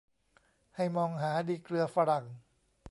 [0.75, 2.25] ให้มองหาดีเกลือฝรั่ง